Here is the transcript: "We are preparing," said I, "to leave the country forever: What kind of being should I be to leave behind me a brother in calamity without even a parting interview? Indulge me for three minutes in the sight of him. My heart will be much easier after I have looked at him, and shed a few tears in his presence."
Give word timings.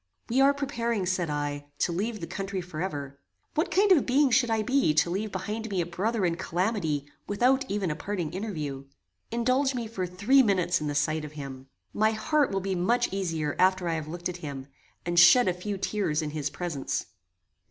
"We 0.29 0.41
are 0.41 0.51
preparing," 0.51 1.05
said 1.05 1.29
I, 1.29 1.67
"to 1.77 1.91
leave 1.91 2.21
the 2.21 2.25
country 2.25 2.59
forever: 2.59 3.19
What 3.53 3.69
kind 3.69 3.91
of 3.91 4.03
being 4.07 4.31
should 4.31 4.49
I 4.49 4.63
be 4.63 4.95
to 4.95 5.11
leave 5.11 5.31
behind 5.31 5.69
me 5.69 5.79
a 5.79 5.85
brother 5.85 6.25
in 6.25 6.37
calamity 6.37 7.05
without 7.27 7.69
even 7.69 7.91
a 7.91 7.95
parting 7.95 8.33
interview? 8.33 8.85
Indulge 9.29 9.75
me 9.75 9.85
for 9.87 10.07
three 10.07 10.41
minutes 10.41 10.81
in 10.81 10.87
the 10.87 10.95
sight 10.95 11.23
of 11.23 11.33
him. 11.33 11.67
My 11.93 12.13
heart 12.13 12.49
will 12.49 12.61
be 12.61 12.73
much 12.73 13.13
easier 13.13 13.55
after 13.59 13.87
I 13.87 13.93
have 13.93 14.07
looked 14.07 14.27
at 14.27 14.37
him, 14.37 14.65
and 15.05 15.19
shed 15.19 15.47
a 15.47 15.53
few 15.53 15.77
tears 15.77 16.23
in 16.23 16.31
his 16.31 16.49
presence." 16.49 17.05